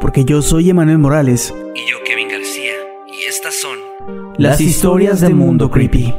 [0.00, 1.54] porque yo soy Emanuel Morales.
[1.74, 2.72] Y yo Kevin García.
[3.08, 3.78] Y estas son
[4.36, 6.14] Las historias del mundo creepy.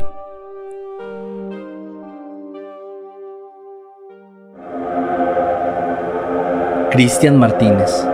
[6.92, 8.06] Cristian Martínez.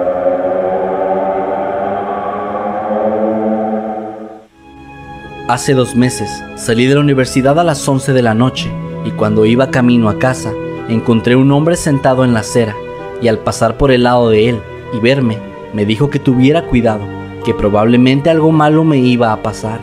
[5.47, 8.69] Hace dos meses salí de la universidad a las 11 de la noche
[9.05, 10.51] y cuando iba camino a casa
[10.89, 12.75] encontré un hombre sentado en la acera
[13.21, 14.59] y al pasar por el lado de él
[14.93, 17.05] y verme me dijo que tuviera cuidado,
[17.43, 19.81] que probablemente algo malo me iba a pasar.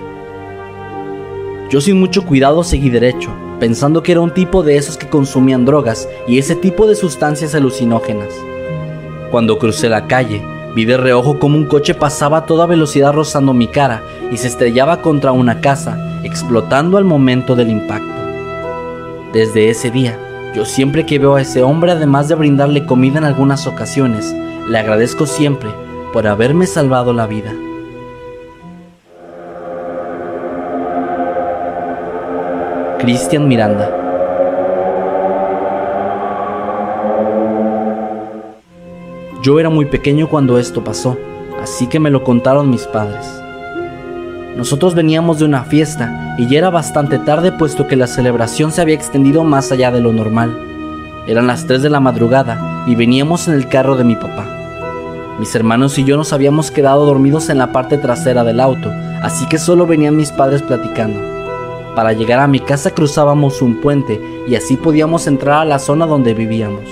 [1.68, 5.66] Yo sin mucho cuidado seguí derecho, pensando que era un tipo de esos que consumían
[5.66, 8.30] drogas y ese tipo de sustancias alucinógenas.
[9.30, 10.42] Cuando crucé la calle,
[10.74, 14.48] vi de reojo como un coche pasaba a toda velocidad rozando mi cara y se
[14.48, 18.22] estrellaba contra una casa, explotando al momento del impacto.
[19.34, 20.18] Desde ese día,
[20.54, 24.34] yo siempre que veo a ese hombre, además de brindarle comida en algunas ocasiones,
[24.68, 25.81] le agradezco siempre
[26.12, 27.52] por haberme salvado la vida.
[32.98, 34.02] Cristian Miranda
[39.42, 41.18] Yo era muy pequeño cuando esto pasó,
[41.60, 43.42] así que me lo contaron mis padres.
[44.56, 48.82] Nosotros veníamos de una fiesta y ya era bastante tarde puesto que la celebración se
[48.82, 50.56] había extendido más allá de lo normal.
[51.26, 54.61] Eran las 3 de la madrugada y veníamos en el carro de mi papá.
[55.42, 58.92] Mis hermanos y yo nos habíamos quedado dormidos en la parte trasera del auto,
[59.22, 61.20] así que solo venían mis padres platicando.
[61.96, 66.06] Para llegar a mi casa cruzábamos un puente y así podíamos entrar a la zona
[66.06, 66.84] donde vivíamos.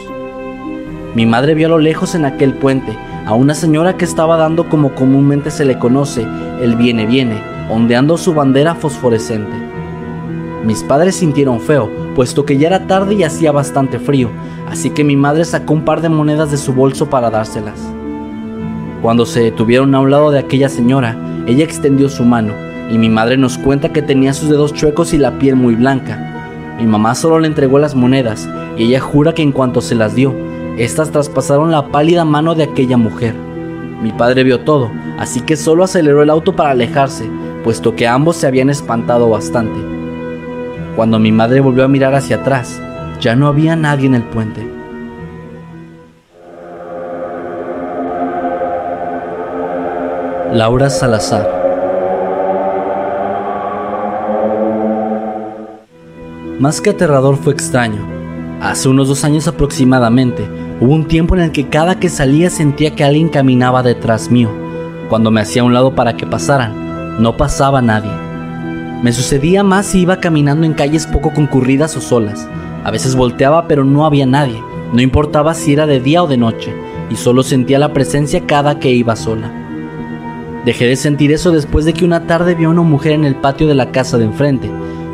[1.15, 4.69] Mi madre vio a lo lejos en aquel puente a una señora que estaba dando
[4.69, 6.27] como comúnmente se le conoce
[6.61, 7.41] el viene viene,
[7.71, 9.57] ondeando su bandera fosforescente.
[10.65, 14.29] Mis padres sintieron feo, puesto que ya era tarde y hacía bastante frío,
[14.69, 18.00] así que mi madre sacó un par de monedas de su bolso para dárselas.
[19.03, 21.17] Cuando se detuvieron a un lado de aquella señora,
[21.47, 22.53] ella extendió su mano,
[22.91, 26.77] y mi madre nos cuenta que tenía sus dedos chuecos y la piel muy blanca.
[26.79, 28.47] Mi mamá solo le entregó las monedas,
[28.77, 30.35] y ella jura que en cuanto se las dio,
[30.77, 33.35] estas traspasaron la pálida mano de aquella mujer.
[34.03, 37.25] Mi padre vio todo, así que solo aceleró el auto para alejarse,
[37.65, 39.81] puesto que ambos se habían espantado bastante.
[40.95, 42.81] Cuando mi madre volvió a mirar hacia atrás,
[43.21, 44.80] ya no había nadie en el puente.
[50.61, 51.49] Laura Salazar
[56.59, 58.07] Más que aterrador fue extraño.
[58.61, 60.47] Hace unos dos años aproximadamente,
[60.79, 64.51] hubo un tiempo en el que cada que salía sentía que alguien caminaba detrás mío.
[65.09, 68.13] Cuando me hacía a un lado para que pasaran, no pasaba nadie.
[69.03, 72.47] Me sucedía más si iba caminando en calles poco concurridas o solas.
[72.85, 74.63] A veces volteaba pero no había nadie.
[74.93, 76.75] No importaba si era de día o de noche,
[77.09, 79.61] y solo sentía la presencia cada que iba sola.
[80.65, 83.35] Dejé de sentir eso después de que una tarde vi a una mujer en el
[83.35, 84.71] patio de la casa de enfrente.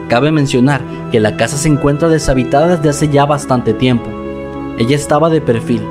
[0.09, 0.81] Cabe mencionar
[1.13, 4.11] que la casa se encuentra deshabitada desde hace ya bastante tiempo.
[4.77, 5.83] Ella estaba de perfil.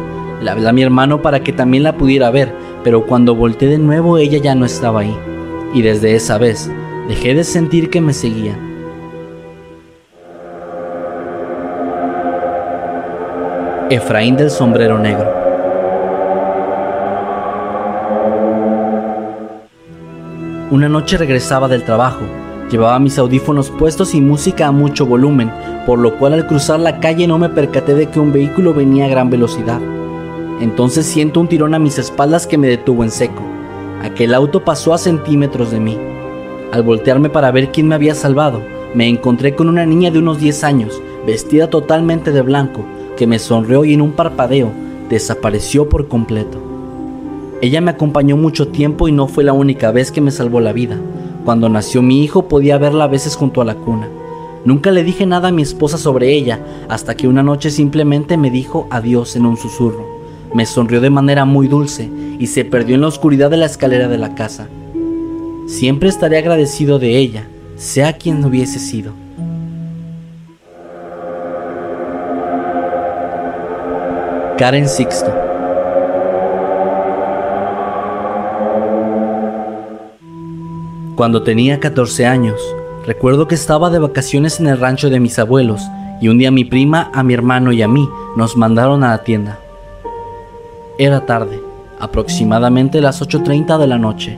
[0.42, 2.54] Le hablé a mi hermano para que también la pudiera ver,
[2.84, 5.18] pero cuando volteé de nuevo ella ya no estaba ahí.
[5.74, 6.70] Y desde esa vez
[7.08, 8.76] dejé de sentir que me seguían.
[13.90, 15.45] Efraín del sombrero negro.
[20.72, 22.24] Una noche regresaba del trabajo.
[22.72, 25.52] Llevaba mis audífonos puestos y música a mucho volumen,
[25.86, 29.06] por lo cual al cruzar la calle no me percaté de que un vehículo venía
[29.06, 29.80] a gran velocidad.
[30.60, 33.44] Entonces siento un tirón a mis espaldas que me detuvo en seco.
[34.02, 36.00] Aquel auto pasó a centímetros de mí.
[36.72, 38.64] Al voltearme para ver quién me había salvado,
[38.96, 42.84] me encontré con una niña de unos 10 años, vestida totalmente de blanco,
[43.18, 44.72] que me sonrió y en un parpadeo
[45.10, 46.75] desapareció por completo.
[47.66, 50.72] Ella me acompañó mucho tiempo y no fue la única vez que me salvó la
[50.72, 51.00] vida.
[51.46, 54.08] Cuando nació mi hijo podía verla a veces junto a la cuna.
[54.66, 56.60] Nunca le dije nada a mi esposa sobre ella
[56.90, 60.06] hasta que una noche simplemente me dijo adiós en un susurro.
[60.54, 62.08] Me sonrió de manera muy dulce
[62.38, 64.68] y se perdió en la oscuridad de la escalera de la casa.
[65.66, 67.48] Siempre estaré agradecido de ella,
[67.78, 69.12] sea quien hubiese sido.
[74.56, 75.45] Karen Sixto
[81.16, 82.60] Cuando tenía 14 años,
[83.06, 85.82] recuerdo que estaba de vacaciones en el rancho de mis abuelos
[86.20, 89.24] y un día mi prima, a mi hermano y a mí nos mandaron a la
[89.24, 89.58] tienda.
[90.98, 91.62] Era tarde,
[92.02, 94.38] aproximadamente las 8.30 de la noche.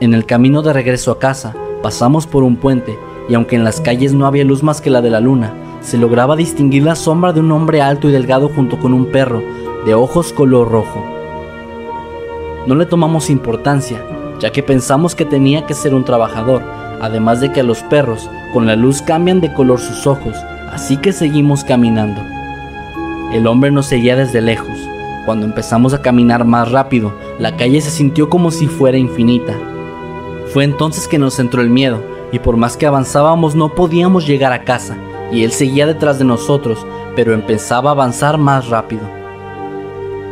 [0.00, 2.98] En el camino de regreso a casa, pasamos por un puente
[3.28, 5.52] y aunque en las calles no había luz más que la de la luna,
[5.82, 9.42] se lograba distinguir la sombra de un hombre alto y delgado junto con un perro
[9.84, 11.04] de ojos color rojo.
[12.66, 14.02] No le tomamos importancia,
[14.40, 16.62] ya que pensamos que tenía que ser un trabajador,
[17.00, 20.36] además de que los perros con la luz cambian de color sus ojos,
[20.72, 22.20] así que seguimos caminando.
[23.32, 24.78] El hombre nos seguía desde lejos.
[25.26, 29.54] Cuando empezamos a caminar más rápido, la calle se sintió como si fuera infinita.
[30.52, 32.02] Fue entonces que nos entró el miedo,
[32.32, 34.96] y por más que avanzábamos no podíamos llegar a casa,
[35.30, 36.84] y él seguía detrás de nosotros,
[37.14, 39.02] pero empezaba a avanzar más rápido.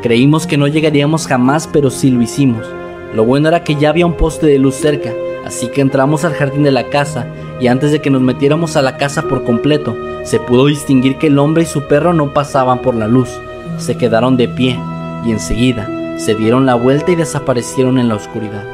[0.03, 2.67] Creímos que no llegaríamos jamás, pero sí lo hicimos.
[3.15, 5.13] Lo bueno era que ya había un poste de luz cerca,
[5.45, 7.27] así que entramos al jardín de la casa
[7.61, 11.29] y antes de que nos metiéramos a la casa por completo, se pudo distinguir que
[11.29, 13.31] el hombre y su perro no pasaban por la luz.
[13.79, 14.79] Se quedaron de pie
[15.25, 15.89] y enseguida
[16.19, 18.65] se dieron la vuelta y desaparecieron en la oscuridad.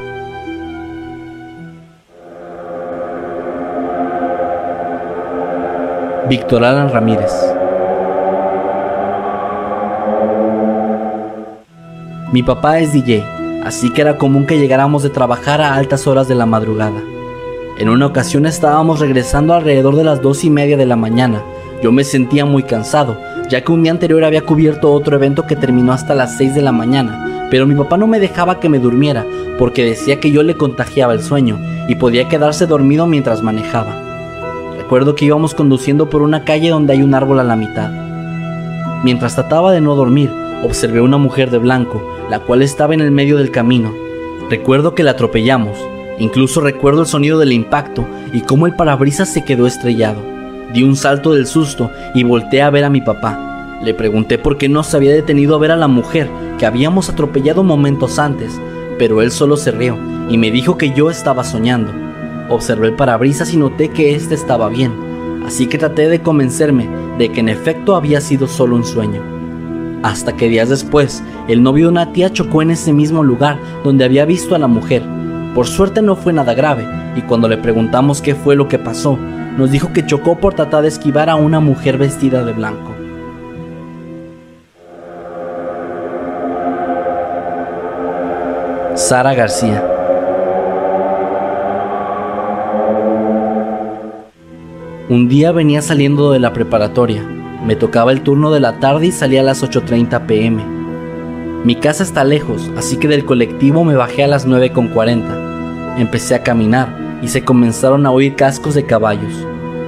[6.27, 7.31] Víctor Alan Ramírez.
[12.31, 13.23] Mi papá es DJ,
[13.65, 17.01] así que era común que llegáramos de trabajar a altas horas de la madrugada.
[17.79, 21.43] En una ocasión estábamos regresando alrededor de las dos y media de la mañana.
[21.81, 23.17] Yo me sentía muy cansado,
[23.49, 26.61] ya que un día anterior había cubierto otro evento que terminó hasta las 6 de
[26.61, 29.25] la mañana, pero mi papá no me dejaba que me durmiera
[29.57, 33.95] porque decía que yo le contagiaba el sueño y podía quedarse dormido mientras manejaba.
[34.77, 37.89] Recuerdo que íbamos conduciendo por una calle donde hay un árbol a la mitad.
[39.03, 40.31] Mientras trataba de no dormir,
[40.63, 43.93] observé una mujer de blanco, la cual estaba en el medio del camino.
[44.49, 45.77] Recuerdo que la atropellamos,
[46.19, 50.21] incluso recuerdo el sonido del impacto y cómo el parabrisas se quedó estrellado.
[50.73, 53.79] Di un salto del susto y volteé a ver a mi papá.
[53.83, 57.09] Le pregunté por qué no se había detenido a ver a la mujer que habíamos
[57.09, 58.59] atropellado momentos antes,
[58.97, 59.97] pero él solo se rió
[60.29, 61.91] y me dijo que yo estaba soñando.
[62.49, 64.93] Observé el parabrisas y noté que éste estaba bien,
[65.45, 66.87] así que traté de convencerme
[67.17, 69.34] de que en efecto había sido solo un sueño.
[70.05, 74.05] Hasta que días después, el novio de una tía chocó en ese mismo lugar donde
[74.05, 75.01] había visto a la mujer.
[75.55, 76.85] Por suerte no fue nada grave,
[77.15, 79.17] y cuando le preguntamos qué fue lo que pasó,
[79.57, 82.93] nos dijo que chocó por tratar de esquivar a una mujer vestida de blanco.
[88.93, 89.83] Sara García
[95.09, 97.34] Un día venía saliendo de la preparatoria.
[97.65, 100.63] Me tocaba el turno de la tarde y salía a las 8.30 pm.
[101.63, 105.97] Mi casa está lejos, así que del colectivo me bajé a las 9.40.
[105.97, 109.33] Empecé a caminar y se comenzaron a oír cascos de caballos.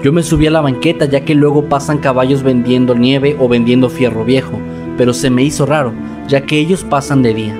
[0.03, 3.89] Yo me subí a la banqueta ya que luego pasan caballos vendiendo nieve o vendiendo
[3.89, 4.59] fierro viejo,
[4.97, 5.93] pero se me hizo raro,
[6.27, 7.55] ya que ellos pasan de día.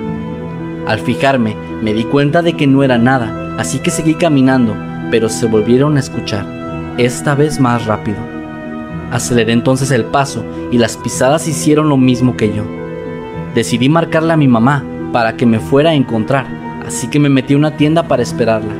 [0.88, 4.74] Al fijarme, me di cuenta de que no era nada, así que seguí caminando,
[5.12, 6.44] pero se volvieron a escuchar
[6.96, 8.37] esta vez más rápido.
[9.10, 12.64] Aceleré entonces el paso y las pisadas hicieron lo mismo que yo.
[13.54, 16.46] Decidí marcarle a mi mamá para que me fuera a encontrar,
[16.86, 18.74] así que me metí a una tienda para esperarla.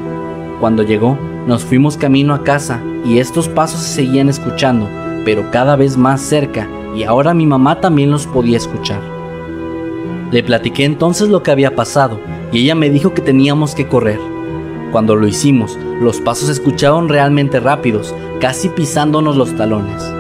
[0.61, 4.89] Cuando llegó, nos fuimos camino a casa y estos pasos se seguían escuchando,
[5.25, 9.01] pero cada vez más cerca y ahora mi mamá también los podía escuchar.
[10.31, 12.21] Le platiqué entonces lo que había pasado
[12.53, 14.21] y ella me dijo que teníamos que correr.
[14.93, 20.18] Cuando lo hicimos, los pasos se escucharon realmente rápidos, casi pisándonos los talones.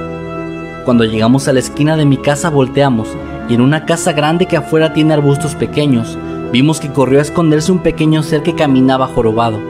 [0.88, 3.08] Cuando llegamos a la esquina de mi casa volteamos
[3.46, 6.16] y en una casa grande que afuera tiene arbustos pequeños,
[6.50, 9.60] vimos que corrió a esconderse un pequeño ser que caminaba jorobado.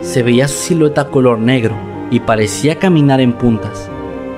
[0.00, 1.76] Se veía su silueta color negro
[2.10, 3.90] y parecía caminar en puntas.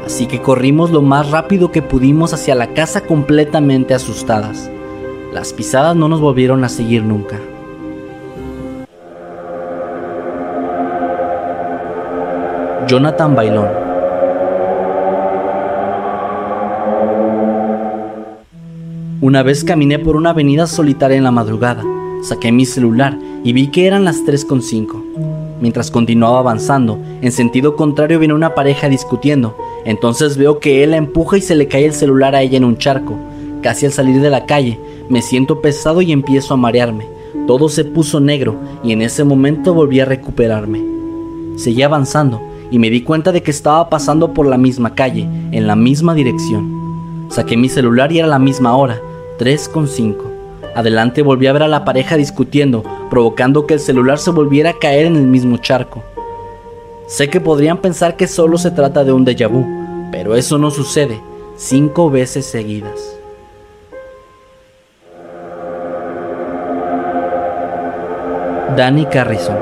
[0.04, 4.68] Así que corrimos lo más rápido que pudimos hacia la casa completamente asustadas.
[5.32, 7.38] Las pisadas no nos volvieron a seguir nunca.
[12.88, 13.87] Jonathan Bailón.
[19.20, 21.84] Una vez caminé por una avenida solitaria en la madrugada,
[22.22, 25.56] saqué mi celular y vi que eran las 3.5.
[25.60, 30.98] Mientras continuaba avanzando, en sentido contrario viene una pareja discutiendo, entonces veo que él la
[30.98, 33.16] empuja y se le cae el celular a ella en un charco.
[33.60, 37.08] Casi al salir de la calle, me siento pesado y empiezo a marearme.
[37.48, 40.80] Todo se puso negro y en ese momento volví a recuperarme.
[41.56, 45.66] Seguí avanzando y me di cuenta de que estaba pasando por la misma calle, en
[45.66, 47.26] la misma dirección.
[47.30, 49.00] Saqué mi celular y era la misma hora,
[49.38, 50.16] 3.5.
[50.74, 54.78] Adelante volví a ver a la pareja discutiendo, provocando que el celular se volviera a
[54.78, 56.02] caer en el mismo charco.
[57.06, 59.64] Sé que podrían pensar que solo se trata de un déjà vu,
[60.12, 61.20] pero eso no sucede
[61.56, 63.14] cinco veces seguidas.
[68.76, 69.56] Danny Carrison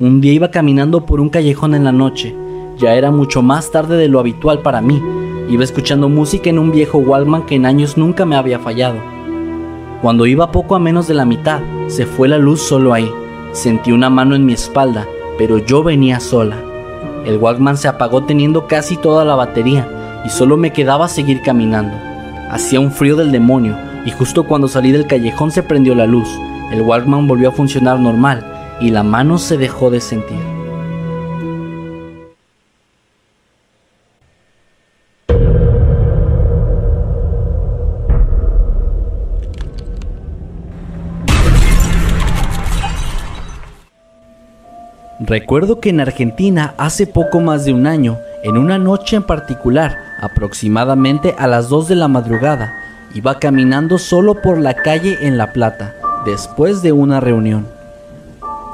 [0.00, 2.34] Un día iba caminando por un callejón en la noche.
[2.76, 5.00] Ya era mucho más tarde de lo habitual para mí.
[5.48, 8.96] Iba escuchando música en un viejo Walkman que en años nunca me había fallado.
[10.02, 13.10] Cuando iba poco a menos de la mitad, se fue la luz solo ahí.
[13.52, 15.06] Sentí una mano en mi espalda,
[15.38, 16.56] pero yo venía sola.
[17.24, 19.88] El Walkman se apagó teniendo casi toda la batería
[20.24, 21.96] y solo me quedaba seguir caminando.
[22.50, 26.28] Hacía un frío del demonio y justo cuando salí del callejón se prendió la luz.
[26.72, 28.44] El Walkman volvió a funcionar normal
[28.80, 30.53] y la mano se dejó de sentir.
[45.26, 49.96] Recuerdo que en Argentina hace poco más de un año, en una noche en particular,
[50.20, 52.74] aproximadamente a las 2 de la madrugada,
[53.14, 55.94] iba caminando solo por la calle en La Plata,
[56.26, 57.66] después de una reunión.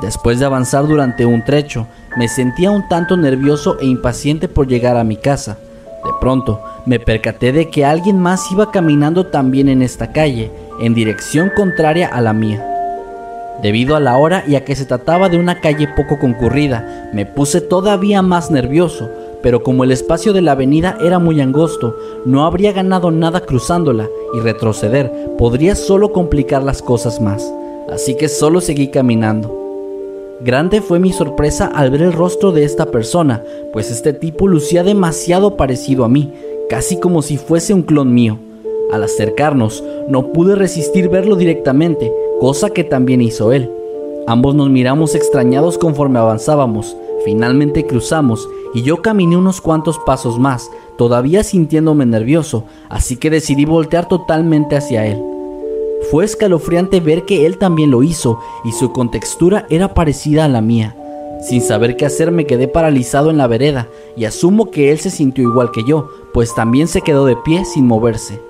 [0.02, 4.96] Después de avanzar durante un trecho, me sentía un tanto nervioso e impaciente por llegar
[4.96, 5.56] a mi casa.
[6.04, 10.94] De pronto, me percaté de que alguien más iba caminando también en esta calle, en
[10.94, 12.69] dirección contraria a la mía.
[13.62, 17.26] Debido a la hora y a que se trataba de una calle poco concurrida, me
[17.26, 19.10] puse todavía más nervioso,
[19.42, 24.08] pero como el espacio de la avenida era muy angosto, no habría ganado nada cruzándola
[24.34, 27.52] y retroceder podría solo complicar las cosas más,
[27.92, 29.58] así que solo seguí caminando.
[30.42, 33.42] Grande fue mi sorpresa al ver el rostro de esta persona,
[33.74, 36.32] pues este tipo lucía demasiado parecido a mí,
[36.70, 38.38] casi como si fuese un clon mío.
[38.90, 42.10] Al acercarnos, no pude resistir verlo directamente,
[42.40, 43.70] cosa que también hizo él.
[44.26, 50.70] Ambos nos miramos extrañados conforme avanzábamos, finalmente cruzamos y yo caminé unos cuantos pasos más,
[50.96, 55.22] todavía sintiéndome nervioso, así que decidí voltear totalmente hacia él.
[56.10, 60.62] Fue escalofriante ver que él también lo hizo y su contextura era parecida a la
[60.62, 60.96] mía.
[61.42, 65.10] Sin saber qué hacer me quedé paralizado en la vereda y asumo que él se
[65.10, 68.49] sintió igual que yo, pues también se quedó de pie sin moverse.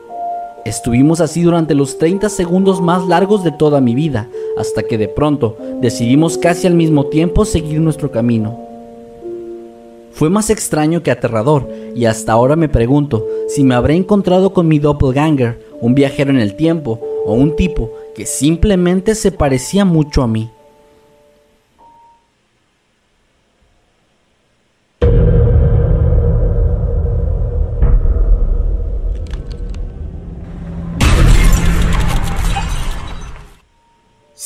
[0.64, 5.08] Estuvimos así durante los 30 segundos más largos de toda mi vida, hasta que de
[5.08, 8.58] pronto decidimos casi al mismo tiempo seguir nuestro camino.
[10.12, 14.68] Fue más extraño que aterrador, y hasta ahora me pregunto si me habré encontrado con
[14.68, 20.22] mi doppelganger, un viajero en el tiempo, o un tipo que simplemente se parecía mucho
[20.22, 20.50] a mí.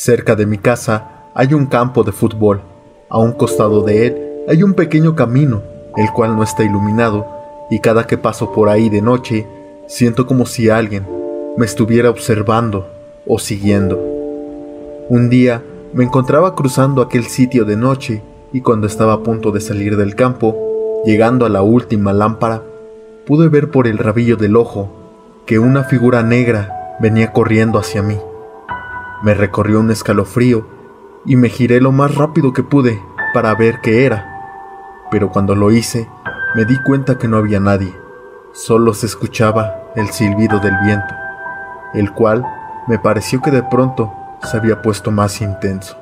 [0.05, 2.61] Cerca de mi casa hay un campo de fútbol.
[3.09, 5.63] A un costado de él hay un pequeño camino,
[5.97, 7.25] el cual no está iluminado,
[7.71, 9.47] y cada que paso por ahí de noche,
[9.87, 11.07] siento como si alguien
[11.57, 12.87] me estuviera observando
[13.25, 13.99] o siguiendo.
[15.09, 18.21] Un día me encontraba cruzando aquel sitio de noche
[18.53, 22.61] y cuando estaba a punto de salir del campo, llegando a la última lámpara,
[23.25, 24.87] pude ver por el rabillo del ojo
[25.47, 28.19] que una figura negra venía corriendo hacia mí.
[29.21, 30.67] Me recorrió un escalofrío
[31.25, 33.01] y me giré lo más rápido que pude
[33.33, 34.31] para ver qué era.
[35.11, 36.09] Pero cuando lo hice,
[36.55, 37.93] me di cuenta que no había nadie.
[38.53, 41.15] Solo se escuchaba el silbido del viento
[41.95, 42.45] el cual
[42.87, 45.97] me pareció que de pronto se había puesto más intenso.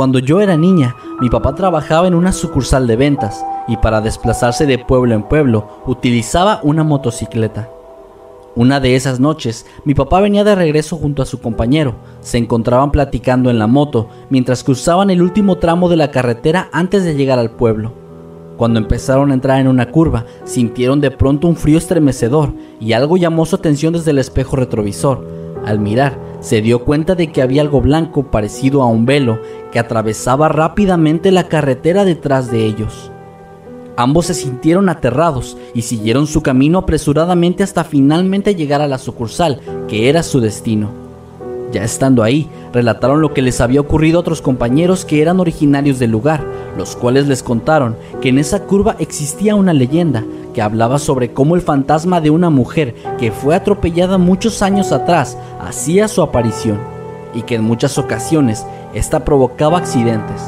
[0.00, 4.64] Cuando yo era niña, mi papá trabajaba en una sucursal de ventas y para desplazarse
[4.64, 7.68] de pueblo en pueblo utilizaba una motocicleta.
[8.56, 11.96] Una de esas noches, mi papá venía de regreso junto a su compañero.
[12.22, 17.04] Se encontraban platicando en la moto mientras cruzaban el último tramo de la carretera antes
[17.04, 17.92] de llegar al pueblo.
[18.56, 23.18] Cuando empezaron a entrar en una curva, sintieron de pronto un frío estremecedor y algo
[23.18, 25.39] llamó su atención desde el espejo retrovisor.
[25.64, 29.40] Al mirar, se dio cuenta de que había algo blanco parecido a un velo
[29.72, 33.10] que atravesaba rápidamente la carretera detrás de ellos.
[33.96, 39.60] Ambos se sintieron aterrados y siguieron su camino apresuradamente hasta finalmente llegar a la sucursal,
[39.88, 40.88] que era su destino.
[41.70, 45.98] Ya estando ahí, relataron lo que les había ocurrido a otros compañeros que eran originarios
[45.98, 46.44] del lugar,
[46.76, 51.54] los cuales les contaron que en esa curva existía una leyenda que hablaba sobre cómo
[51.54, 56.78] el fantasma de una mujer que fue atropellada muchos años atrás hacía su aparición
[57.34, 60.42] y que en muchas ocasiones esta provocaba accidentes.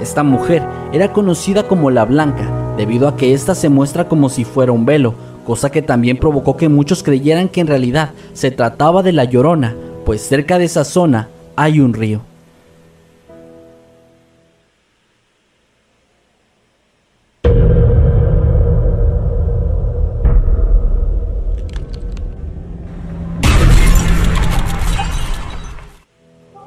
[0.00, 0.62] Esta mujer
[0.92, 4.84] era conocida como la Blanca debido a que ésta se muestra como si fuera un
[4.84, 5.14] velo,
[5.46, 9.74] cosa que también provocó que muchos creyeran que en realidad se trataba de la Llorona,
[10.04, 12.20] pues cerca de esa zona hay un río.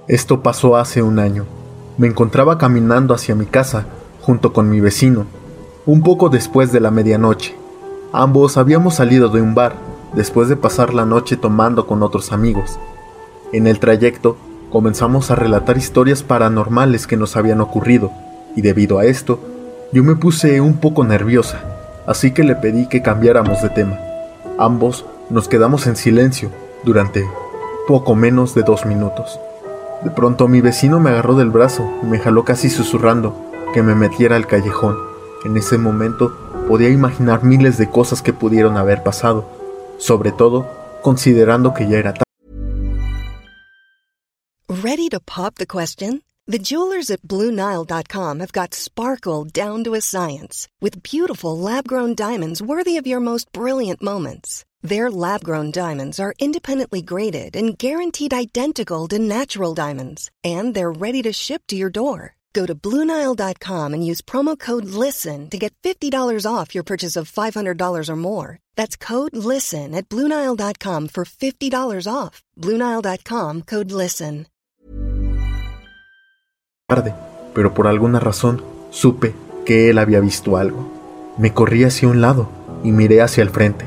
[0.10, 1.46] Esto pasó hace un año.
[2.00, 3.86] Me encontraba caminando hacia mi casa
[4.24, 5.28] junto con mi vecino,
[5.86, 7.56] un poco después de la medianoche.
[8.12, 9.76] Ambos habíamos salido de un bar
[10.16, 12.80] después de pasar la noche tomando con otros amigos.
[13.54, 14.36] En el trayecto
[14.72, 18.12] comenzamos a relatar historias paranormales que nos habían ocurrido,
[18.56, 19.40] y debido a esto,
[19.94, 21.60] yo me puse un poco nerviosa,
[22.08, 24.00] así que le pedí que cambiáramos de tema.
[24.58, 26.50] Ambos nos quedamos en silencio
[26.84, 27.30] durante
[27.88, 29.40] poco menos de dos minutos.
[30.04, 33.36] De pronto mi vecino me agarró del brazo y me jaló casi susurrando
[33.74, 34.98] que me metiera al callejón.
[35.46, 36.34] En ese momento
[36.68, 39.46] podía imaginar miles de cosas que pudieron haber pasado,
[39.98, 40.68] sobre todo
[41.02, 42.24] considerando que ya era tarde.
[44.70, 46.22] Ready to pop the question?
[46.48, 52.16] The jewelers at BlueNile.com have got sparkle down to a science with beautiful lab grown
[52.16, 54.64] diamonds worthy of your most brilliant moments.
[54.82, 60.92] Their lab grown diamonds are independently graded and guaranteed identical to natural diamonds, and they're
[60.92, 62.36] ready to ship to your door.
[62.54, 67.32] Go to Bluenile.com and use promo code LISTEN to get $50 off your purchase of
[67.32, 68.58] $500 or more.
[68.76, 72.42] That's code LISTEN at Bluenile.com for $50 off.
[72.58, 74.48] Bluenile.com code LISTEN.
[76.90, 77.14] tarde,
[77.54, 80.90] pero por alguna razón supe que él había visto algo.
[81.38, 82.50] Me corrí hacia un lado
[82.84, 83.86] y miré hacia el frente.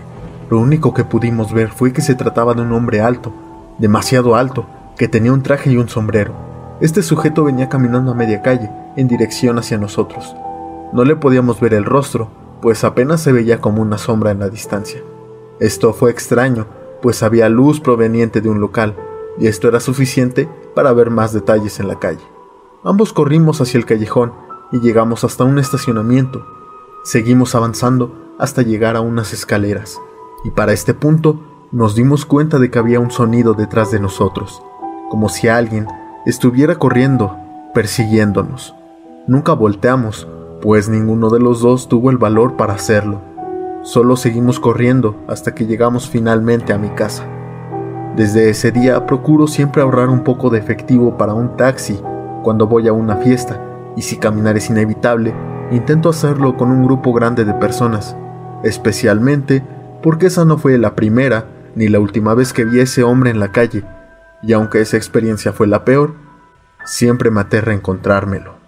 [0.53, 3.33] Lo único que pudimos ver fue que se trataba de un hombre alto,
[3.79, 4.67] demasiado alto,
[4.99, 6.35] que tenía un traje y un sombrero.
[6.83, 10.37] Este sujeto venía caminando a media calle, en dirección hacia nosotros.
[10.93, 12.29] No le podíamos ver el rostro,
[12.61, 15.01] pues apenas se veía como una sombra en la distancia.
[15.59, 16.67] Esto fue extraño,
[17.01, 18.95] pues había luz proveniente de un local,
[19.39, 22.27] y esto era suficiente para ver más detalles en la calle.
[22.85, 24.35] Ambos corrimos hacia el callejón
[24.71, 26.45] y llegamos hasta un estacionamiento.
[27.05, 29.99] Seguimos avanzando hasta llegar a unas escaleras,
[30.45, 31.41] y para este punto
[31.73, 34.63] nos dimos cuenta de que había un sonido detrás de nosotros,
[35.11, 35.87] como si alguien
[36.27, 37.37] estuviera corriendo,
[37.75, 38.75] persiguiéndonos.
[39.27, 40.29] Nunca volteamos,
[40.61, 43.21] pues ninguno de los dos tuvo el valor para hacerlo.
[43.83, 47.25] Solo seguimos corriendo hasta que llegamos finalmente a mi casa.
[48.17, 51.99] Desde ese día procuro siempre ahorrar un poco de efectivo para un taxi
[52.43, 53.61] cuando voy a una fiesta,
[53.97, 55.35] y si caminar es inevitable,
[55.71, 58.17] intento hacerlo con un grupo grande de personas,
[58.63, 59.63] especialmente
[60.03, 63.41] porque esa no fue la primera ni la última vez que vi ese hombre en
[63.41, 63.85] la calle,
[64.43, 66.15] y aunque esa experiencia fue la peor,
[66.85, 68.61] siempre me aterra encontrármelo.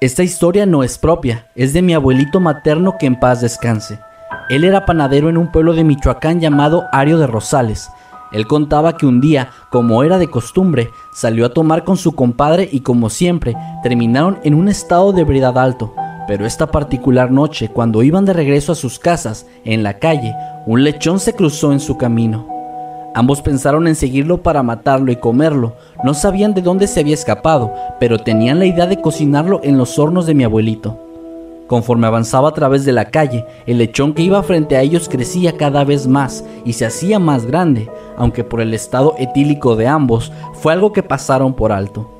[0.00, 3.98] Esta historia no es propia, es de mi abuelito materno que en paz descanse.
[4.48, 7.90] Él era panadero en un pueblo de Michoacán llamado Ario de Rosales.
[8.32, 12.68] Él contaba que un día, como era de costumbre, salió a tomar con su compadre
[12.70, 15.94] y como siempre, terminaron en un estado de ebriedad alto.
[16.26, 20.34] Pero esta particular noche, cuando iban de regreso a sus casas, en la calle,
[20.66, 22.48] un lechón se cruzó en su camino.
[23.14, 25.76] Ambos pensaron en seguirlo para matarlo y comerlo.
[26.02, 29.98] No sabían de dónde se había escapado, pero tenían la idea de cocinarlo en los
[29.98, 31.03] hornos de mi abuelito.
[31.66, 35.56] Conforme avanzaba a través de la calle, el lechón que iba frente a ellos crecía
[35.56, 40.30] cada vez más y se hacía más grande, aunque por el estado etílico de ambos
[40.54, 42.10] fue algo que pasaron por alto.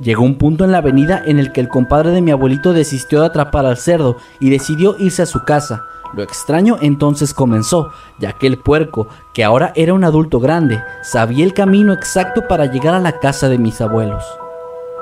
[0.00, 3.20] Llegó un punto en la avenida en el que el compadre de mi abuelito desistió
[3.20, 8.32] de atrapar al cerdo y decidió irse a su casa, lo extraño entonces comenzó, ya
[8.32, 12.94] que el puerco, que ahora era un adulto grande, sabía el camino exacto para llegar
[12.94, 14.24] a la casa de mis abuelos.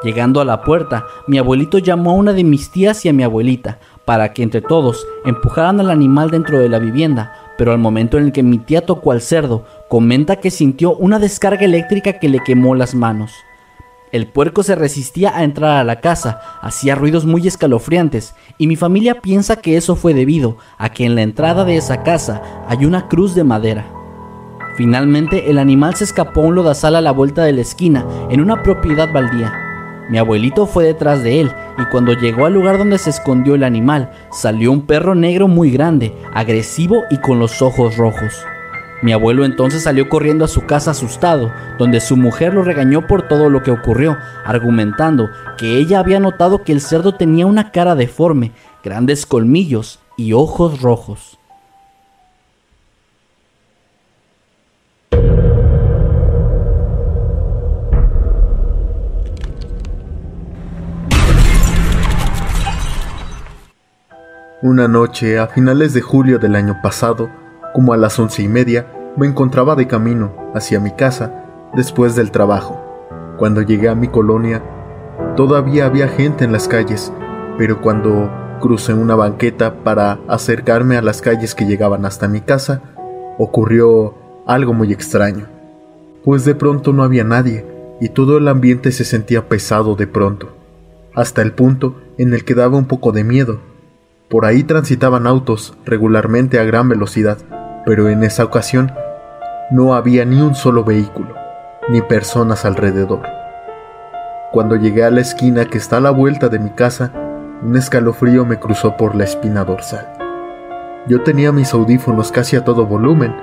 [0.04, 3.22] Llegando a la puerta, mi abuelito llamó a una de mis tías y a mi
[3.22, 8.18] abuelita para que entre todos empujaran al animal dentro de la vivienda, pero al momento
[8.18, 12.28] en el que mi tía tocó al cerdo, comenta que sintió una descarga eléctrica que
[12.28, 13.32] le quemó las manos.
[14.12, 18.76] El puerco se resistía a entrar a la casa, hacía ruidos muy escalofriantes, y mi
[18.76, 22.84] familia piensa que eso fue debido a que en la entrada de esa casa hay
[22.84, 23.86] una cruz de madera.
[24.76, 28.42] Finalmente, el animal se escapó a un lodazal a la vuelta de la esquina, en
[28.42, 29.63] una propiedad baldía.
[30.08, 33.64] Mi abuelito fue detrás de él, y cuando llegó al lugar donde se escondió el
[33.64, 38.44] animal, salió un perro negro muy grande, agresivo y con los ojos rojos.
[39.02, 43.28] Mi abuelo entonces salió corriendo a su casa asustado, donde su mujer lo regañó por
[43.28, 47.94] todo lo que ocurrió, argumentando que ella había notado que el cerdo tenía una cara
[47.94, 51.38] deforme, grandes colmillos y ojos rojos.
[64.64, 67.28] Una noche, a finales de julio del año pasado,
[67.74, 72.30] como a las once y media, me encontraba de camino hacia mi casa después del
[72.30, 72.82] trabajo.
[73.36, 74.62] Cuando llegué a mi colonia,
[75.36, 77.12] todavía había gente en las calles,
[77.58, 82.80] pero cuando crucé una banqueta para acercarme a las calles que llegaban hasta mi casa,
[83.36, 84.14] ocurrió
[84.46, 85.46] algo muy extraño,
[86.24, 87.66] pues de pronto no había nadie
[88.00, 90.56] y todo el ambiente se sentía pesado de pronto,
[91.14, 93.73] hasta el punto en el que daba un poco de miedo.
[94.34, 97.38] Por ahí transitaban autos regularmente a gran velocidad,
[97.86, 98.90] pero en esa ocasión
[99.70, 101.36] no había ni un solo vehículo,
[101.88, 103.22] ni personas alrededor.
[104.50, 107.12] Cuando llegué a la esquina que está a la vuelta de mi casa,
[107.62, 110.12] un escalofrío me cruzó por la espina dorsal.
[111.06, 113.36] Yo tenía mis audífonos casi a todo volumen,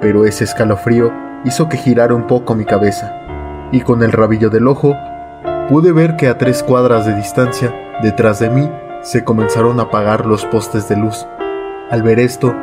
[0.00, 1.12] pero ese escalofrío
[1.44, 3.14] hizo que girara un poco mi cabeza,
[3.72, 4.96] y con el rabillo del ojo
[5.68, 8.70] pude ver que a tres cuadras de distancia, detrás de mí,
[9.02, 11.26] se comenzaron a apagar los postes de luz.
[11.90, 12.54] Al ver esto,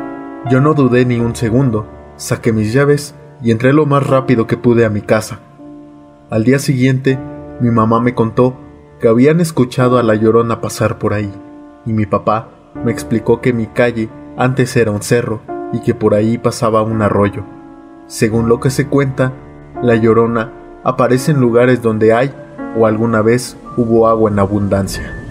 [0.50, 4.56] yo no dudé ni un segundo, saqué mis llaves y entré lo más rápido que
[4.56, 5.40] pude a mi casa.
[6.30, 7.18] Al día siguiente,
[7.60, 8.56] mi mamá me contó
[9.00, 11.32] que habían escuchado a la llorona pasar por ahí,
[11.86, 12.48] y mi papá
[12.84, 15.40] me explicó que mi calle antes era un cerro
[15.72, 17.44] y que por ahí pasaba un arroyo.
[18.06, 19.32] Según lo que se cuenta,
[19.82, 20.52] la llorona
[20.84, 22.32] aparece en lugares donde hay
[22.76, 25.27] o alguna vez hubo agua en abundancia.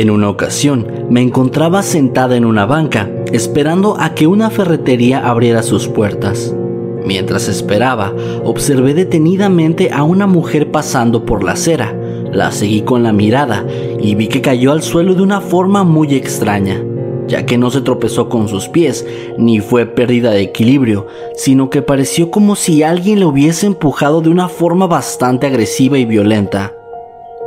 [0.00, 5.62] En una ocasión me encontraba sentada en una banca, esperando a que una ferretería abriera
[5.62, 6.56] sus puertas.
[7.04, 11.94] Mientras esperaba, observé detenidamente a una mujer pasando por la acera.
[12.32, 13.66] La seguí con la mirada
[14.00, 16.82] y vi que cayó al suelo de una forma muy extraña,
[17.28, 21.82] ya que no se tropezó con sus pies, ni fue pérdida de equilibrio, sino que
[21.82, 26.79] pareció como si alguien le hubiese empujado de una forma bastante agresiva y violenta.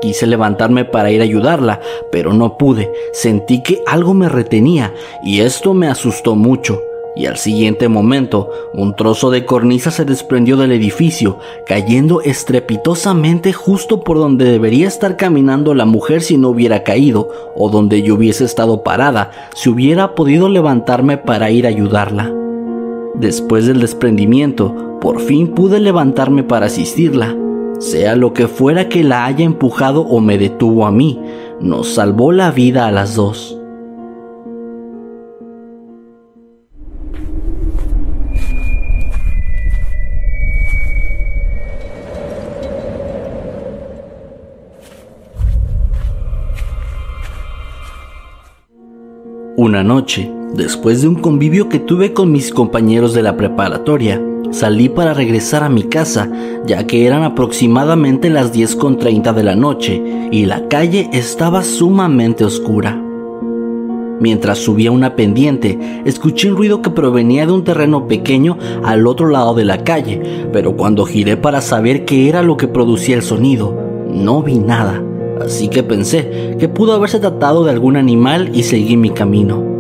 [0.04, 1.80] Quise levantarme para ir a ayudarla,
[2.12, 2.92] pero no pude.
[3.14, 6.82] Sentí que algo me retenía y esto me asustó mucho.
[7.16, 14.02] Y al siguiente momento, un trozo de cornisa se desprendió del edificio, cayendo estrepitosamente justo
[14.02, 18.44] por donde debería estar caminando la mujer si no hubiera caído, o donde yo hubiese
[18.44, 22.30] estado parada, si hubiera podido levantarme para ir a ayudarla.
[23.16, 27.38] Después del desprendimiento, por fin pude levantarme para asistirla,
[27.80, 31.20] sea lo que fuera que la haya empujado o me detuvo a mí,
[31.60, 33.60] nos salvó la vida a las dos.
[49.56, 54.88] Una noche, después de un convivio que tuve con mis compañeros de la preparatoria, salí
[54.88, 56.32] para regresar a mi casa,
[56.66, 63.02] ya que eran aproximadamente las 10.30 de la noche y la calle estaba sumamente oscura.
[64.20, 69.28] Mientras subía una pendiente, escuché un ruido que provenía de un terreno pequeño al otro
[69.28, 73.24] lado de la calle, pero cuando giré para saber qué era lo que producía el
[73.24, 73.76] sonido,
[74.08, 75.04] no vi nada,
[75.44, 79.73] así que pensé que pudo haberse tratado de algún animal y seguí mi camino.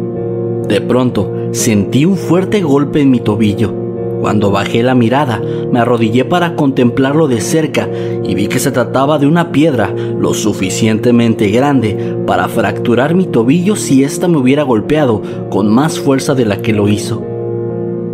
[0.67, 3.83] De pronto, sentí un fuerte golpe en mi tobillo
[4.23, 7.89] cuando bajé la mirada, me arrodillé para contemplarlo de cerca
[8.23, 13.75] y vi que se trataba de una piedra lo suficientemente grande para fracturar mi tobillo
[13.75, 17.21] si ésta me hubiera golpeado con más fuerza de la que lo hizo.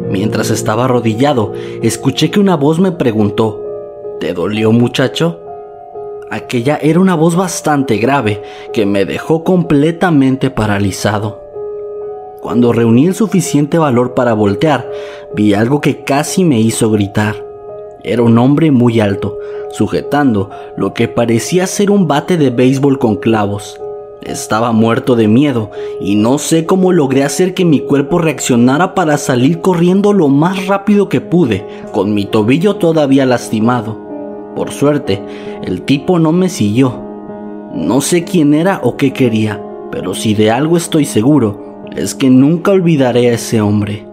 [0.09, 3.63] Mientras estaba arrodillado, escuché que una voz me preguntó,
[4.19, 5.39] ¿Te dolió muchacho?
[6.31, 8.41] Aquella era una voz bastante grave
[8.73, 11.48] que me dejó completamente paralizado.
[12.41, 14.89] Cuando reuní el suficiente valor para voltear,
[15.35, 17.35] vi algo que casi me hizo gritar.
[18.01, 19.37] Era un hombre muy alto,
[19.71, 23.79] sujetando lo que parecía ser un bate de béisbol con clavos.
[24.21, 29.17] Estaba muerto de miedo y no sé cómo logré hacer que mi cuerpo reaccionara para
[29.17, 33.97] salir corriendo lo más rápido que pude, con mi tobillo todavía lastimado.
[34.55, 35.21] Por suerte,
[35.63, 37.01] el tipo no me siguió.
[37.73, 42.29] No sé quién era o qué quería, pero si de algo estoy seguro, es que
[42.29, 44.09] nunca olvidaré a ese hombre.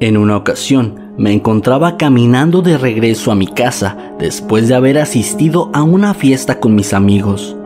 [0.00, 5.70] En una ocasión me encontraba caminando de regreso a mi casa después de haber asistido
[5.74, 7.57] a una fiesta con mis amigos.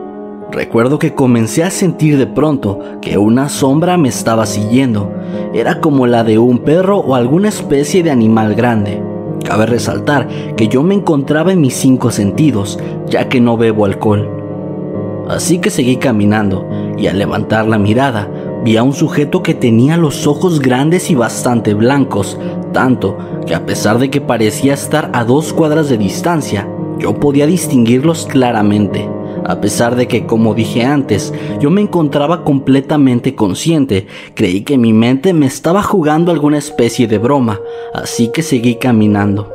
[0.52, 5.10] Recuerdo que comencé a sentir de pronto que una sombra me estaba siguiendo.
[5.54, 9.02] Era como la de un perro o alguna especie de animal grande.
[9.42, 14.28] Cabe resaltar que yo me encontraba en mis cinco sentidos, ya que no bebo alcohol.
[15.26, 18.28] Así que seguí caminando y al levantar la mirada
[18.62, 22.38] vi a un sujeto que tenía los ojos grandes y bastante blancos,
[22.74, 27.46] tanto que a pesar de que parecía estar a dos cuadras de distancia, yo podía
[27.46, 29.08] distinguirlos claramente
[29.46, 34.92] a pesar de que, como dije antes, yo me encontraba completamente consciente, creí que mi
[34.92, 37.61] mente me estaba jugando alguna especie de broma,
[37.94, 39.52] así que seguí caminando.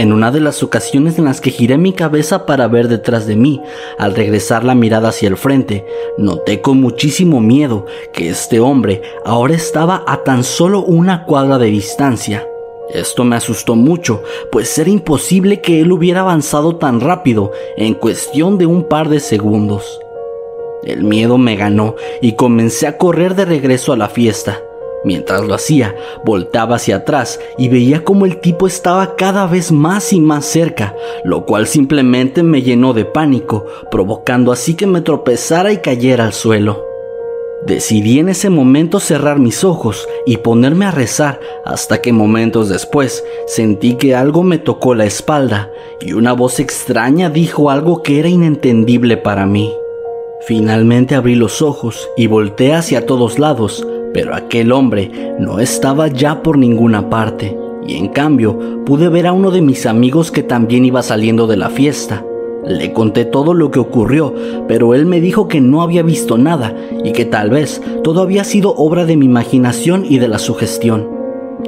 [0.00, 3.36] En una de las ocasiones en las que giré mi cabeza para ver detrás de
[3.36, 3.60] mí,
[3.96, 5.86] al regresar la mirada hacia el frente,
[6.18, 11.66] noté con muchísimo miedo que este hombre ahora estaba a tan solo una cuadra de
[11.66, 12.44] distancia.
[12.90, 18.58] Esto me asustó mucho, pues era imposible que él hubiera avanzado tan rápido en cuestión
[18.58, 20.00] de un par de segundos.
[20.84, 24.60] El miedo me ganó y comencé a correr de regreso a la fiesta.
[25.02, 25.94] Mientras lo hacía,
[26.24, 30.94] voltaba hacia atrás y veía como el tipo estaba cada vez más y más cerca,
[31.24, 36.32] lo cual simplemente me llenó de pánico, provocando así que me tropezara y cayera al
[36.32, 36.93] suelo.
[37.66, 43.24] Decidí en ese momento cerrar mis ojos y ponerme a rezar hasta que momentos después
[43.46, 48.28] sentí que algo me tocó la espalda y una voz extraña dijo algo que era
[48.28, 49.72] inentendible para mí.
[50.46, 56.42] Finalmente abrí los ojos y volteé hacia todos lados, pero aquel hombre no estaba ya
[56.42, 60.84] por ninguna parte y en cambio pude ver a uno de mis amigos que también
[60.84, 62.24] iba saliendo de la fiesta
[62.66, 64.34] le conté todo lo que ocurrió,
[64.68, 66.74] pero él me dijo que no había visto nada
[67.04, 71.08] y que tal vez todo había sido obra de mi imaginación y de la sugestión.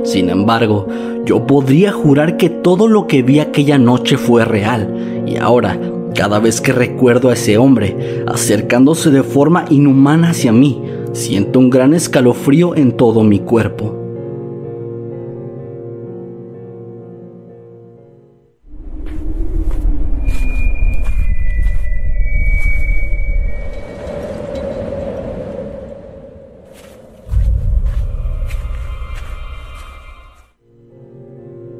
[0.05, 0.87] Sin embargo,
[1.25, 5.79] yo podría jurar que todo lo que vi aquella noche fue real, y ahora,
[6.15, 10.83] cada vez que recuerdo a ese hombre acercándose de forma inhumana hacia mí,
[11.13, 13.96] siento un gran escalofrío en todo mi cuerpo.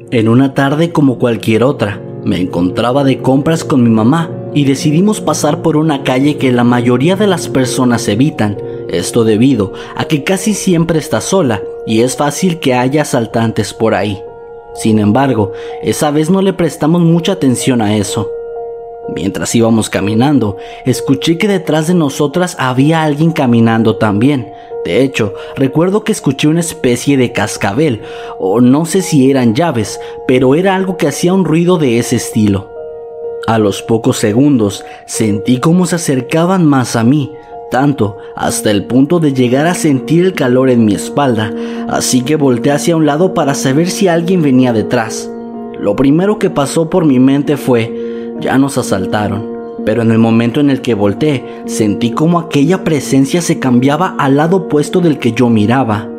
[0.09, 5.19] En una tarde como cualquier otra, me encontraba de compras con mi mamá y decidimos
[5.19, 10.23] pasar por una calle que la mayoría de las personas evitan, esto debido a que
[10.23, 14.17] casi siempre está sola y es fácil que haya asaltantes por ahí.
[14.75, 15.51] Sin embargo,
[15.83, 18.29] esa vez no le prestamos mucha atención a eso.
[19.13, 24.47] Mientras íbamos caminando, escuché que detrás de nosotras había alguien caminando también,
[24.85, 28.01] de hecho, recuerdo que escuché una especie de cascabel,
[28.39, 32.15] o no sé si eran llaves, pero era algo que hacía un ruido de ese
[32.15, 32.69] estilo.
[33.47, 37.33] A los pocos segundos sentí cómo se acercaban más a mí,
[37.69, 41.53] tanto hasta el punto de llegar a sentir el calor en mi espalda,
[41.89, 45.29] así que volteé hacia un lado para saber si alguien venía detrás.
[45.79, 49.56] Lo primero que pasó por mi mente fue, ya nos asaltaron
[49.87, 54.35] pero en el momento en el que volteé, sentí como aquella presencia se cambiaba al
[54.35, 56.09] lado opuesto del que yo miraba.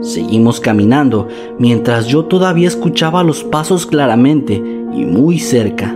[0.00, 5.94] Seguimos caminando, mientras yo todavía escuchaba los pasos claramente y muy cerca.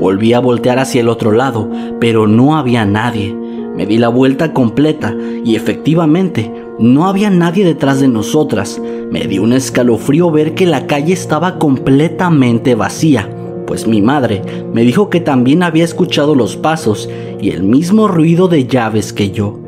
[0.00, 3.34] Volví a voltear hacia el otro lado, pero no había nadie.
[3.76, 8.80] Me di la vuelta completa y efectivamente no había nadie detrás de nosotras.
[9.10, 13.28] Me dio un escalofrío ver que la calle estaba completamente vacía
[13.66, 17.08] pues mi madre me dijo que también había escuchado los pasos
[17.40, 19.60] y el mismo ruido de llaves que yo.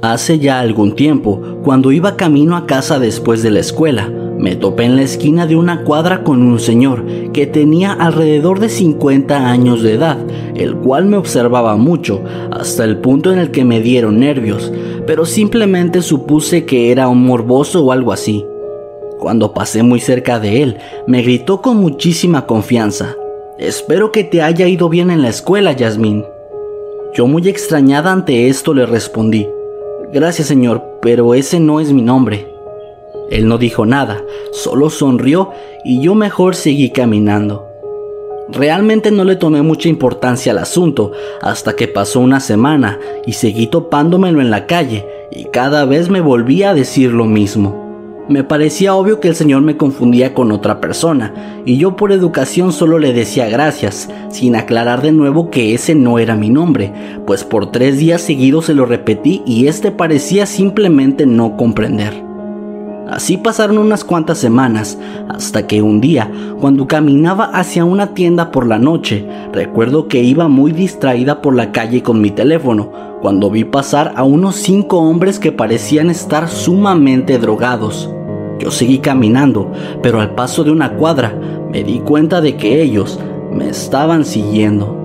[0.00, 4.84] Hace ya algún tiempo, cuando iba camino a casa después de la escuela, me topé
[4.84, 9.82] en la esquina de una cuadra con un señor que tenía alrededor de 50 años
[9.82, 10.18] de edad,
[10.54, 14.72] el cual me observaba mucho, hasta el punto en el que me dieron nervios,
[15.06, 18.46] pero simplemente supuse que era un morboso o algo así.
[19.18, 23.16] Cuando pasé muy cerca de él, me gritó con muchísima confianza.
[23.58, 26.24] Espero que te haya ido bien en la escuela, Yasmín.
[27.14, 29.48] Yo muy extrañada ante esto le respondí,
[30.10, 32.47] Gracias señor, pero ese no es mi nombre.
[33.30, 35.50] Él no dijo nada, solo sonrió
[35.84, 37.66] y yo mejor seguí caminando.
[38.50, 41.12] Realmente no le tomé mucha importancia al asunto
[41.42, 46.22] hasta que pasó una semana y seguí topándomelo en la calle y cada vez me
[46.22, 47.86] volvía a decir lo mismo.
[48.28, 52.72] Me parecía obvio que el señor me confundía con otra persona y yo por educación
[52.72, 56.92] solo le decía gracias, sin aclarar de nuevo que ese no era mi nombre,
[57.26, 62.27] pues por tres días seguidos se lo repetí y este parecía simplemente no comprender.
[63.08, 64.98] Así pasaron unas cuantas semanas,
[65.30, 70.48] hasta que un día, cuando caminaba hacia una tienda por la noche, recuerdo que iba
[70.48, 72.92] muy distraída por la calle con mi teléfono,
[73.22, 78.10] cuando vi pasar a unos cinco hombres que parecían estar sumamente drogados.
[78.58, 81.34] Yo seguí caminando, pero al paso de una cuadra
[81.72, 83.18] me di cuenta de que ellos
[83.50, 84.97] me estaban siguiendo.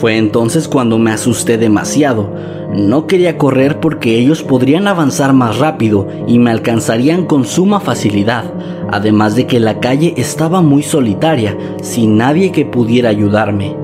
[0.00, 2.32] Fue entonces cuando me asusté demasiado,
[2.72, 8.44] no quería correr porque ellos podrían avanzar más rápido y me alcanzarían con suma facilidad,
[8.90, 13.76] además de que la calle estaba muy solitaria, sin nadie que pudiera ayudarme.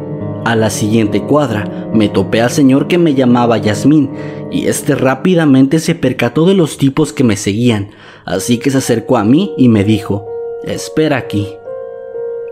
[0.47, 4.11] A la siguiente cuadra me topé al señor que me llamaba Yasmín
[4.51, 7.91] y este rápidamente se percató de los tipos que me seguían,
[8.25, 10.25] así que se acercó a mí y me dijo,
[10.65, 11.47] espera aquí.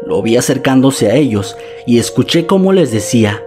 [0.06, 3.40] Lo vi acercándose a ellos y escuché cómo les decía,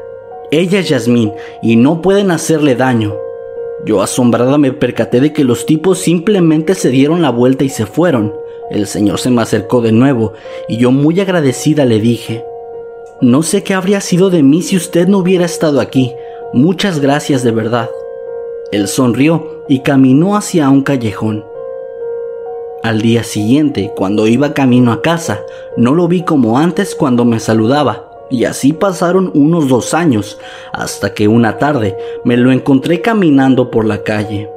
[0.52, 3.14] ella es Yasmín y no pueden hacerle daño.
[3.86, 7.86] Yo asombrada me percaté de que los tipos simplemente se dieron la vuelta y se
[7.86, 8.34] fueron.
[8.70, 10.34] El señor se me acercó de nuevo
[10.68, 12.44] y yo muy agradecida le dije,
[13.22, 16.14] no sé qué habría sido de mí si usted no hubiera estado aquí.
[16.54, 17.90] Muchas gracias de verdad.
[18.72, 21.44] Él sonrió y caminó hacia un callejón.
[22.84, 25.42] Al día siguiente, cuando iba camino a casa,
[25.78, 28.07] no lo vi como antes cuando me saludaba.
[28.30, 30.38] Y así pasaron unos dos años,
[30.74, 34.50] hasta que una tarde me lo encontré caminando por la calle.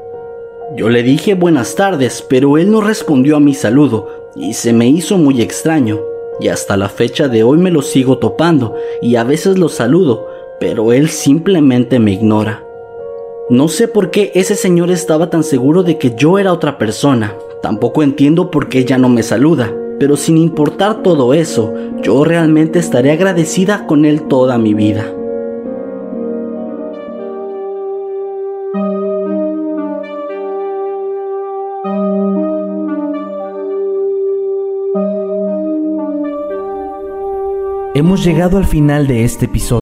[0.76, 4.88] Yo le dije buenas tardes, pero él no respondió a mi saludo y se me
[4.88, 5.98] hizo muy extraño.
[6.40, 10.26] Y hasta la fecha de hoy me lo sigo topando y a veces lo saludo,
[10.59, 12.64] pero él simplemente me ignora.
[13.50, 17.35] No sé por qué ese señor estaba tan seguro de que yo era otra persona.
[17.62, 22.78] Tampoco entiendo por qué ya no me saluda pero sin importar todo eso, yo realmente
[22.78, 25.04] estaré agradecida con él toda mi vida.
[37.94, 39.80] Hemos llegado al final de este episodio.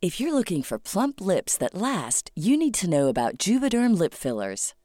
[0.00, 4.12] If you're looking for plump lips that last, you need to know about Juvederm lip
[4.12, 4.74] fillers.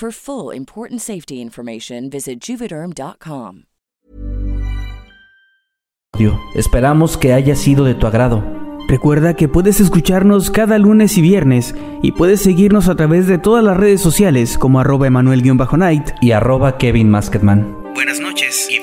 [0.00, 3.64] For full important safety information, visit juvederm.com.
[6.54, 8.42] Esperamos que haya sido de tu agrado.
[8.88, 13.62] Recuerda que puedes escucharnos cada lunes y viernes y puedes seguirnos a través de todas
[13.62, 17.76] las redes sociales como arroba emanuel-night y arroba Kevin Masketman.
[17.92, 18.80] Buenas noches y